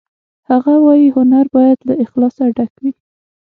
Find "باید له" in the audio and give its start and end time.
1.55-1.93